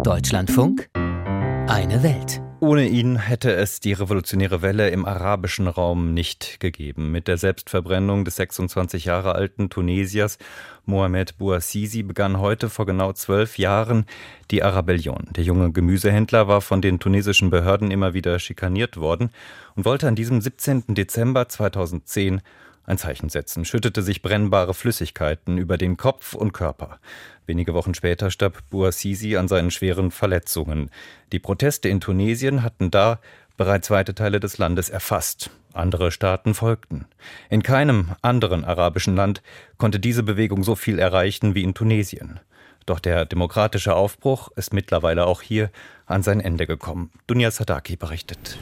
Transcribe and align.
Deutschlandfunk 0.00 0.88
Eine 0.94 2.02
Welt. 2.02 2.42
Ohne 2.58 2.88
ihn 2.88 3.16
hätte 3.16 3.52
es 3.52 3.78
die 3.78 3.92
revolutionäre 3.92 4.62
Welle 4.62 4.90
im 4.90 5.04
arabischen 5.04 5.68
Raum 5.68 6.12
nicht 6.14 6.58
gegeben. 6.58 7.12
Mit 7.12 7.28
der 7.28 7.36
Selbstverbrennung 7.36 8.24
des 8.24 8.36
26 8.36 9.04
Jahre 9.04 9.36
alten 9.36 9.70
Tunesiers 9.70 10.38
Mohamed 10.86 11.38
Bouazizi 11.38 12.02
begann 12.02 12.40
heute 12.40 12.68
vor 12.68 12.86
genau 12.86 13.12
zwölf 13.12 13.58
Jahren 13.58 14.06
die 14.50 14.64
Arabellion. 14.64 15.28
Der 15.36 15.44
junge 15.44 15.70
Gemüsehändler 15.70 16.48
war 16.48 16.62
von 16.62 16.82
den 16.82 16.98
tunesischen 16.98 17.50
Behörden 17.50 17.92
immer 17.92 18.14
wieder 18.14 18.38
schikaniert 18.40 18.96
worden 18.96 19.30
und 19.76 19.84
wollte 19.84 20.08
an 20.08 20.16
diesem 20.16 20.40
17. 20.40 20.94
Dezember 20.94 21.48
2010 21.48 22.40
ein 22.84 22.98
Zeichen 22.98 23.28
setzen, 23.28 23.64
schüttete 23.64 24.02
sich 24.02 24.22
brennbare 24.22 24.74
Flüssigkeiten 24.74 25.58
über 25.58 25.78
den 25.78 25.96
Kopf 25.96 26.34
und 26.34 26.52
Körper. 26.52 26.98
Wenige 27.46 27.74
Wochen 27.74 27.94
später 27.94 28.30
starb 28.30 28.62
Bouazizi 28.70 29.36
an 29.36 29.48
seinen 29.48 29.70
schweren 29.70 30.10
Verletzungen. 30.10 30.90
Die 31.32 31.38
Proteste 31.38 31.88
in 31.88 32.00
Tunesien 32.00 32.62
hatten 32.62 32.90
da 32.90 33.20
bereits 33.56 33.90
weite 33.90 34.14
Teile 34.14 34.40
des 34.40 34.58
Landes 34.58 34.88
erfasst. 34.88 35.50
Andere 35.72 36.10
Staaten 36.10 36.54
folgten. 36.54 37.06
In 37.48 37.62
keinem 37.62 38.10
anderen 38.20 38.64
arabischen 38.64 39.16
Land 39.16 39.42
konnte 39.78 40.00
diese 40.00 40.22
Bewegung 40.22 40.64
so 40.64 40.74
viel 40.74 40.98
erreichen 40.98 41.54
wie 41.54 41.62
in 41.62 41.74
Tunesien. 41.74 42.40
Doch 42.86 42.98
der 42.98 43.24
demokratische 43.24 43.94
Aufbruch 43.94 44.50
ist 44.56 44.74
mittlerweile 44.74 45.26
auch 45.26 45.42
hier 45.42 45.70
an 46.06 46.22
sein 46.22 46.40
Ende 46.40 46.66
gekommen. 46.66 47.10
Dunja 47.26 47.50
Sadaki 47.50 47.96
berichtet. 47.96 48.58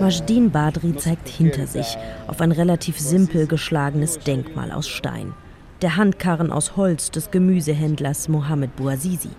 Majdin 0.00 0.50
Badri 0.50 0.96
zeigt 0.96 1.28
hinter 1.28 1.66
sich 1.66 1.96
auf 2.26 2.40
ein 2.40 2.52
relativ 2.52 2.98
simpel 2.98 3.46
geschlagenes 3.46 4.18
Denkmal 4.20 4.70
aus 4.70 4.88
Stein. 4.88 5.34
Der 5.80 5.96
Handkarren 5.96 6.52
aus 6.52 6.76
Holz 6.76 7.10
des 7.10 7.30
Gemüsehändlers 7.30 8.28
Mohammed 8.28 8.76
Bouazizi. 8.76 9.30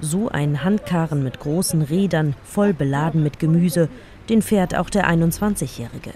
So 0.00 0.28
ein 0.28 0.64
Handkarren 0.64 1.22
mit 1.22 1.40
großen 1.40 1.82
Rädern, 1.82 2.34
voll 2.44 2.74
beladen 2.74 3.22
mit 3.22 3.38
Gemüse, 3.38 3.88
den 4.28 4.42
fährt 4.42 4.76
auch 4.76 4.90
der 4.90 5.08
21-Jährige. 5.08 6.12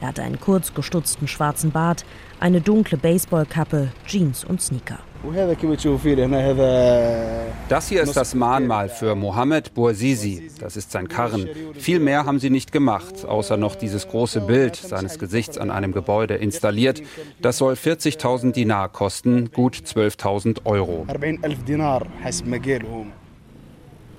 Er 0.00 0.08
hat 0.08 0.20
einen 0.20 0.38
kurz 0.38 0.74
gestutzten 0.74 1.26
schwarzen 1.26 1.72
Bart, 1.72 2.04
eine 2.40 2.60
dunkle 2.60 2.98
Baseballkappe, 2.98 3.88
Jeans 4.06 4.44
und 4.44 4.62
Sneaker. 4.62 4.98
Das 7.68 7.88
hier 7.88 8.02
ist 8.02 8.16
das 8.16 8.34
Mahnmal 8.36 8.88
für 8.88 9.16
Mohammed 9.16 9.74
Bouazizi. 9.74 10.50
Das 10.60 10.76
ist 10.76 10.92
sein 10.92 11.08
Karren. 11.08 11.48
Viel 11.74 11.98
mehr 11.98 12.24
haben 12.24 12.38
sie 12.38 12.50
nicht 12.50 12.70
gemacht, 12.70 13.24
außer 13.26 13.56
noch 13.56 13.74
dieses 13.74 14.06
große 14.06 14.42
Bild 14.42 14.76
seines 14.76 15.18
Gesichts 15.18 15.58
an 15.58 15.72
einem 15.72 15.92
Gebäude 15.92 16.34
installiert. 16.34 17.02
Das 17.42 17.58
soll 17.58 17.74
40.000 17.74 18.52
Dinar 18.52 18.90
kosten, 18.90 19.50
gut 19.52 19.74
12.000 19.74 20.64
Euro. 20.64 21.04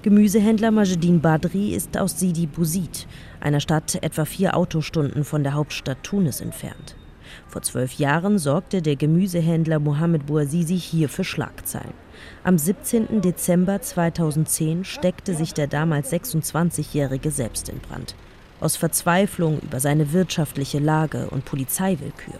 Gemüsehändler 0.02 0.72
Majedin 0.72 1.20
Badri 1.20 1.76
ist 1.76 1.98
aus 1.98 2.18
Sidi 2.18 2.48
Bouzid, 2.48 3.06
einer 3.42 3.60
Stadt 3.60 4.02
etwa 4.02 4.24
vier 4.24 4.56
Autostunden 4.56 5.26
von 5.26 5.44
der 5.44 5.56
Hauptstadt 5.56 6.02
Tunis 6.04 6.40
entfernt. 6.40 6.96
Vor 7.50 7.64
zwölf 7.64 7.92
Jahren 8.00 8.38
sorgte 8.38 8.82
der 8.82 8.96
Gemüsehändler 8.96 9.80
Mohamed 9.80 10.26
Bouazizi 10.26 10.80
hier 10.80 11.10
für 11.10 11.26
Schlagzeilen. 11.26 11.94
Am 12.46 12.58
17. 12.58 13.20
Dezember 13.20 13.82
2010 13.82 14.86
steckte 14.86 15.34
sich 15.34 15.54
der 15.54 15.68
damals 15.68 16.14
26-Jährige 16.14 17.30
selbst 17.30 17.68
in 17.68 17.80
Brand 17.80 18.16
aus 18.62 18.76
Verzweiflung 18.76 19.60
über 19.62 19.80
seine 19.80 20.14
wirtschaftliche 20.14 20.80
Lage 20.80 21.28
und 21.30 21.46
Polizeiwillkür. 21.46 22.34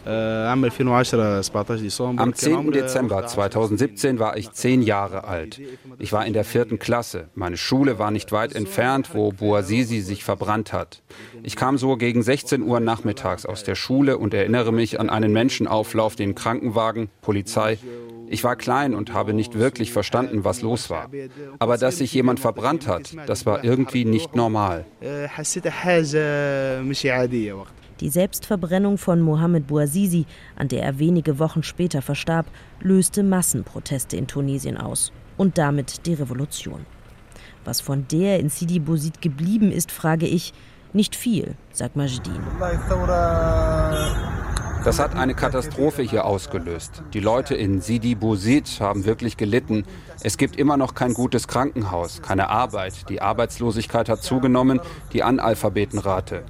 Am 2.18 2.34
10. 2.34 2.72
Dezember 2.72 3.26
2017 3.26 4.18
war 4.18 4.36
ich 4.36 4.52
zehn 4.52 4.82
Jahre 4.82 5.24
alt. 5.24 5.60
Ich 5.98 6.12
war 6.12 6.26
in 6.26 6.32
der 6.32 6.44
vierten 6.44 6.78
Klasse. 6.78 7.28
Meine 7.34 7.56
Schule 7.56 7.98
war 7.98 8.10
nicht 8.10 8.32
weit 8.32 8.54
entfernt, 8.54 9.10
wo 9.14 9.32
Bouazizi 9.32 10.00
sich 10.00 10.24
verbrannt 10.24 10.72
hat. 10.72 11.02
Ich 11.42 11.56
kam 11.56 11.78
so 11.78 11.96
gegen 11.96 12.22
16 12.22 12.62
Uhr 12.62 12.80
nachmittags 12.80 13.46
aus 13.46 13.64
der 13.64 13.74
Schule 13.74 14.18
und 14.18 14.34
erinnere 14.34 14.72
mich 14.72 15.00
an 15.00 15.10
einen 15.10 15.32
Menschenauflauf, 15.32 16.16
den 16.16 16.34
Krankenwagen, 16.34 17.08
Polizei 17.22 17.78
ich 18.30 18.44
war 18.44 18.54
klein 18.54 18.94
und 18.94 19.12
habe 19.12 19.34
nicht 19.34 19.58
wirklich 19.58 19.92
verstanden, 19.92 20.44
was 20.44 20.62
los 20.62 20.88
war. 20.88 21.10
Aber 21.58 21.76
dass 21.76 21.98
sich 21.98 22.14
jemand 22.14 22.38
verbrannt 22.38 22.86
hat, 22.86 23.16
das 23.26 23.44
war 23.44 23.64
irgendwie 23.64 24.04
nicht 24.04 24.36
normal. 24.36 24.86
Die 28.00 28.08
Selbstverbrennung 28.08 28.98
von 28.98 29.20
Mohamed 29.20 29.66
Bouazizi, 29.66 30.26
an 30.54 30.68
der 30.68 30.84
er 30.84 30.98
wenige 31.00 31.40
Wochen 31.40 31.64
später 31.64 32.02
verstarb, 32.02 32.46
löste 32.80 33.24
Massenproteste 33.24 34.16
in 34.16 34.28
Tunesien 34.28 34.76
aus 34.76 35.12
und 35.36 35.58
damit 35.58 36.06
die 36.06 36.14
Revolution. 36.14 36.86
Was 37.64 37.80
von 37.80 38.06
der 38.08 38.38
in 38.38 38.48
Sidi 38.48 38.78
Bouzid 38.78 39.20
geblieben 39.20 39.72
ist, 39.72 39.90
frage 39.90 40.26
ich, 40.26 40.54
nicht 40.92 41.14
viel, 41.16 41.54
sagt 41.72 41.96
Majdin. 41.96 42.40
Das 44.82 44.98
hat 44.98 45.14
eine 45.14 45.34
Katastrophe 45.34 46.02
hier 46.02 46.24
ausgelöst. 46.24 47.02
Die 47.12 47.20
Leute 47.20 47.54
in 47.54 47.82
Sidi 47.82 48.14
Bouzid 48.14 48.80
haben 48.80 49.04
wirklich 49.04 49.36
gelitten. 49.36 49.84
Es 50.22 50.38
gibt 50.38 50.56
immer 50.56 50.78
noch 50.78 50.94
kein 50.94 51.12
gutes 51.12 51.48
Krankenhaus, 51.48 52.22
keine 52.22 52.48
Arbeit. 52.48 53.10
Die 53.10 53.20
Arbeitslosigkeit 53.20 54.08
hat 54.08 54.22
zugenommen, 54.22 54.80
die 55.12 55.22
Analphabetenrate. 55.22 56.44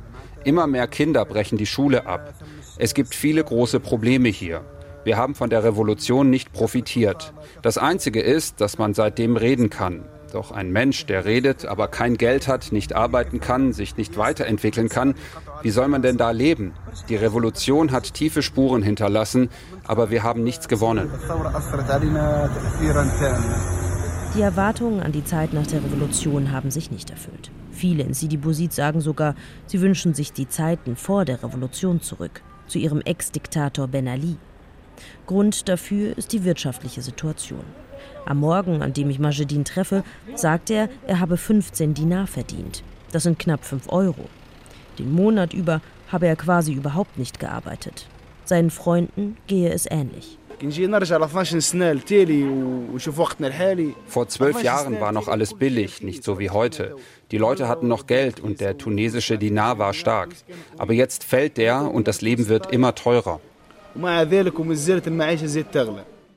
Immer 0.45 0.69
mehr 0.69 0.87
Kinder 0.87 1.25
brechen 1.25 1.59
die 1.59 1.67
Schule 1.67 2.07
ab. 2.07 2.35
Es 2.79 2.95
gibt 2.95 3.17
viele 3.17 3.43
große 3.43 3.81
Probleme 3.81 4.29
hier. 4.29 4.65
Wir 5.03 5.17
haben 5.17 5.35
von 5.35 5.51
der 5.51 5.65
Revolution 5.65 6.31
nicht 6.31 6.53
profitiert. 6.53 7.33
Das 7.63 7.79
Einzige 7.79 8.21
ist, 8.21 8.61
dass 8.61 8.79
man 8.79 8.95
seitdem 8.95 9.37
reden 9.37 9.71
kann. 9.71 10.05
Doch 10.33 10.53
ein 10.53 10.71
Mensch, 10.71 11.07
der 11.07 11.25
redet, 11.25 11.67
aber 11.67 11.89
kein 11.89 12.17
Geld 12.17 12.47
hat, 12.47 12.71
nicht 12.71 12.95
arbeiten 12.95 13.41
kann, 13.41 13.73
sich 13.73 13.97
nicht 13.97 14.17
weiterentwickeln 14.17 14.89
kann, 14.89 15.15
wie 15.63 15.71
soll 15.71 15.89
man 15.89 16.03
denn 16.03 16.17
da 16.17 16.31
leben? 16.31 16.73
Die 17.09 17.17
Revolution 17.17 17.91
hat 17.91 18.15
tiefe 18.15 18.43
Spuren 18.43 18.83
hinterlassen, 18.83 19.51
aber 19.85 20.11
wir 20.11 20.23
haben 20.23 20.45
nichts 20.45 20.69
gewonnen. 20.69 21.11
Die 24.37 24.41
Erwartungen 24.43 25.01
an 25.01 25.11
die 25.11 25.25
Zeit 25.25 25.53
nach 25.53 25.67
der 25.67 25.83
Revolution 25.83 26.53
haben 26.53 26.71
sich 26.71 26.93
nicht 26.93 27.11
erfüllt. 27.11 27.51
Viele 27.73 28.05
in 28.05 28.15
Sidi 28.15 28.37
Bouzid 28.37 28.73
sagen 28.73 29.01
sogar, 29.01 29.35
sie 29.67 29.81
wünschen 29.81 30.15
sich 30.15 30.33
die 30.33 30.49
Zeiten 30.49 30.95
vor 30.95 31.25
der 31.25 31.43
Revolution 31.43 32.01
zurück, 32.01 32.43
zu 32.69 32.79
ihrem 32.79 33.01
Ex-Diktator 33.01 33.89
Ben 33.89 34.07
Ali. 34.07 34.37
Grund 35.27 35.69
dafür 35.69 36.17
ist 36.17 36.33
die 36.33 36.45
wirtschaftliche 36.45 37.03
Situation. 37.03 37.65
Am 38.27 38.39
Morgen, 38.39 38.83
an 38.83 38.93
dem 38.93 39.11
ich 39.11 39.19
Majedin 39.19 39.65
treffe, 39.65 40.05
sagt 40.35 40.71
er, 40.71 40.89
er 41.07 41.21
habe 41.21 41.37
15 41.37 41.95
Dinar 41.95 42.27
verdient. 42.27 42.83
Das 43.13 43.25
sind 43.25 43.39
knapp 43.39 43.65
5 43.65 43.91
Euro. 43.91 44.29
Den 44.99 45.13
Monat 45.13 45.55
über 45.55 45.81
habe 46.09 46.27
er 46.27 46.37
quasi 46.37 46.73
überhaupt 46.73 47.19
nicht 47.19 47.41
gearbeitet. 47.41 48.07
Seinen 48.45 48.71
Freunden 48.71 49.37
gehe 49.47 49.71
es 49.73 49.87
ähnlich. 49.91 50.39
Vor 54.07 54.29
zwölf 54.29 54.63
Jahren 54.63 55.01
war 55.01 55.13
noch 55.13 55.29
alles 55.29 55.55
billig, 55.55 56.03
nicht 56.03 56.23
so 56.23 56.39
wie 56.39 56.51
heute. 56.51 56.97
Die 57.31 57.39
Leute 57.39 57.67
hatten 57.67 57.89
noch 57.89 58.07
Geld 58.07 58.41
und 58.41 58.61
der 58.61 58.77
tunesische 58.77 59.39
Dinar 59.39 59.79
war 59.79 59.95
stark. 59.95 60.35
Aber 60.77 60.93
jetzt 60.93 61.25
fällt 61.25 61.57
der 61.57 61.91
und 61.91 62.09
das 62.09 62.21
Leben 62.21 62.49
wird 62.49 62.73
immer 62.73 62.95
teurer. 62.95 63.41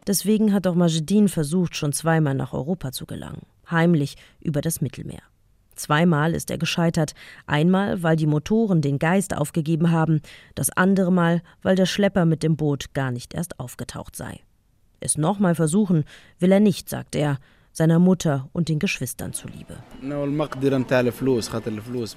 Deswegen 0.07 0.53
hat 0.53 0.67
auch 0.67 0.75
Majedin 0.75 1.29
versucht, 1.29 1.75
schon 1.75 1.93
zweimal 1.93 2.35
nach 2.35 2.53
Europa 2.53 2.91
zu 2.91 3.05
gelangen, 3.05 3.45
heimlich 3.69 4.17
über 4.41 4.61
das 4.61 4.81
Mittelmeer. 4.81 5.21
Zweimal 5.75 6.33
ist 6.35 6.51
er 6.51 6.57
gescheitert, 6.57 7.15
einmal, 7.47 8.03
weil 8.03 8.15
die 8.15 8.27
Motoren 8.27 8.81
den 8.81 8.99
Geist 8.99 9.35
aufgegeben 9.35 9.91
haben, 9.91 10.21
das 10.55 10.69
andere 10.69 11.11
Mal, 11.11 11.41
weil 11.61 11.75
der 11.75 11.85
Schlepper 11.85 12.25
mit 12.25 12.43
dem 12.43 12.55
Boot 12.55 12.93
gar 12.93 13.11
nicht 13.11 13.33
erst 13.33 13.59
aufgetaucht 13.59 14.15
sei. 14.15 14.41
Es 14.99 15.17
nochmal 15.17 15.55
versuchen 15.55 16.03
will 16.39 16.51
er 16.51 16.59
nicht, 16.59 16.89
sagt 16.89 17.15
er, 17.15 17.39
seiner 17.73 17.99
Mutter 17.99 18.49
und 18.53 18.69
den 18.69 18.79
Geschwistern 18.79 19.33
zuliebe. 19.33 19.75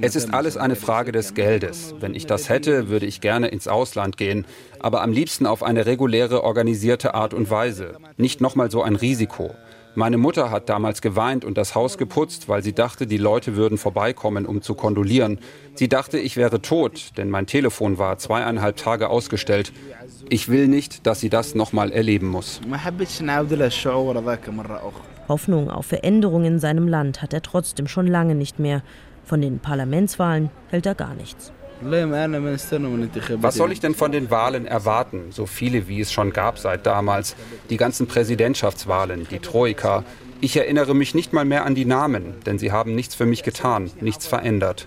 Es 0.00 0.16
ist 0.16 0.34
alles 0.34 0.56
eine 0.56 0.76
Frage 0.76 1.12
des 1.12 1.34
Geldes. 1.34 1.94
Wenn 1.98 2.14
ich 2.14 2.26
das 2.26 2.48
hätte, 2.48 2.88
würde 2.88 3.06
ich 3.06 3.20
gerne 3.20 3.48
ins 3.48 3.66
Ausland 3.66 4.16
gehen, 4.18 4.44
aber 4.78 5.02
am 5.02 5.12
liebsten 5.12 5.46
auf 5.46 5.62
eine 5.62 5.86
reguläre, 5.86 6.44
organisierte 6.44 7.14
Art 7.14 7.32
und 7.34 7.50
Weise. 7.50 7.96
Nicht 8.18 8.40
nochmal 8.40 8.70
so 8.70 8.82
ein 8.82 8.96
Risiko. 8.96 9.54
Meine 9.94 10.18
Mutter 10.18 10.50
hat 10.50 10.68
damals 10.68 11.00
geweint 11.00 11.42
und 11.42 11.56
das 11.56 11.74
Haus 11.74 11.96
geputzt, 11.96 12.50
weil 12.50 12.62
sie 12.62 12.74
dachte, 12.74 13.06
die 13.06 13.16
Leute 13.16 13.56
würden 13.56 13.78
vorbeikommen, 13.78 14.44
um 14.44 14.60
zu 14.60 14.74
kondolieren. 14.74 15.38
Sie 15.74 15.88
dachte, 15.88 16.18
ich 16.18 16.36
wäre 16.36 16.60
tot, 16.60 17.16
denn 17.16 17.30
mein 17.30 17.46
Telefon 17.46 17.96
war 17.96 18.18
zweieinhalb 18.18 18.76
Tage 18.76 19.08
ausgestellt. 19.08 19.72
Ich 20.28 20.50
will 20.50 20.68
nicht, 20.68 21.06
dass 21.06 21.20
sie 21.20 21.30
das 21.30 21.54
nochmal 21.54 21.92
erleben 21.92 22.28
muss. 22.28 22.60
Hoffnung 25.28 25.70
auf 25.70 25.86
Veränderungen 25.86 26.54
in 26.54 26.58
seinem 26.58 26.88
Land 26.88 27.22
hat 27.22 27.32
er 27.32 27.42
trotzdem 27.42 27.86
schon 27.88 28.06
lange 28.06 28.34
nicht 28.34 28.58
mehr. 28.58 28.82
Von 29.24 29.40
den 29.40 29.58
Parlamentswahlen 29.58 30.50
hält 30.70 30.86
er 30.86 30.94
gar 30.94 31.14
nichts. 31.14 31.52
Was 31.80 33.54
soll 33.54 33.72
ich 33.72 33.80
denn 33.80 33.94
von 33.94 34.12
den 34.12 34.30
Wahlen 34.30 34.66
erwarten? 34.66 35.26
So 35.30 35.46
viele 35.46 35.88
wie 35.88 36.00
es 36.00 36.12
schon 36.12 36.32
gab 36.32 36.58
seit 36.58 36.86
damals. 36.86 37.36
Die 37.68 37.76
ganzen 37.76 38.06
Präsidentschaftswahlen, 38.06 39.26
die 39.30 39.40
Troika. 39.40 40.04
Ich 40.40 40.56
erinnere 40.56 40.94
mich 40.94 41.14
nicht 41.14 41.32
mal 41.32 41.44
mehr 41.44 41.64
an 41.64 41.74
die 41.74 41.84
Namen, 41.84 42.34
denn 42.46 42.58
sie 42.58 42.72
haben 42.72 42.94
nichts 42.94 43.14
für 43.14 43.26
mich 43.26 43.42
getan, 43.42 43.90
nichts 44.00 44.26
verändert. 44.26 44.86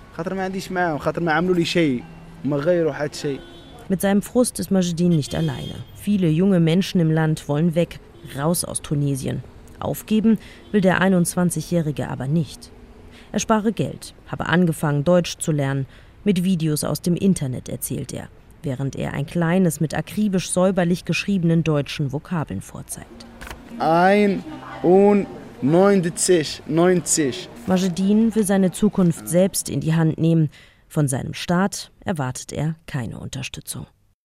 Mit 3.89 4.01
seinem 4.01 4.21
Frust 4.21 4.59
ist 4.59 4.71
Majidin 4.71 5.09
nicht 5.09 5.35
alleine. 5.35 5.75
Viele 5.95 6.29
junge 6.29 6.59
Menschen 6.59 7.01
im 7.01 7.11
Land 7.11 7.47
wollen 7.47 7.75
weg, 7.75 7.99
raus 8.37 8.63
aus 8.63 8.81
Tunesien. 8.81 9.43
Aufgeben 9.79 10.37
will 10.71 10.81
der 10.81 11.01
21-Jährige 11.01 12.09
aber 12.09 12.27
nicht. 12.27 12.71
Er 13.31 13.39
spare 13.39 13.71
Geld, 13.71 14.15
habe 14.27 14.47
angefangen, 14.47 15.03
Deutsch 15.03 15.37
zu 15.37 15.51
lernen. 15.51 15.85
Mit 16.23 16.43
Videos 16.43 16.83
aus 16.83 17.01
dem 17.01 17.15
Internet 17.15 17.69
erzählt 17.69 18.13
er, 18.13 18.29
während 18.63 18.95
er 18.95 19.13
ein 19.13 19.25
kleines, 19.25 19.79
mit 19.79 19.93
akribisch 19.95 20.49
säuberlich 20.49 21.05
geschriebenen 21.05 21.63
deutschen 21.63 22.11
Vokabeln 22.11 22.61
vorzeigt. 22.61 23.25
Ein 23.77 24.43
und 24.83 25.27
90, 25.61 26.63
90. 26.67 27.49
Majidin 27.67 28.33
will 28.35 28.45
seine 28.45 28.71
Zukunft 28.71 29.27
selbst 29.27 29.69
in 29.69 29.79
die 29.81 29.93
Hand 29.93 30.17
nehmen. 30.17 30.49
Von 30.87 31.07
seinem 31.07 31.33
Staat 31.33 31.91
erwartet 32.03 32.51
er 32.51 32.75
keine 32.87 33.19
Unterstützung. 33.19 33.85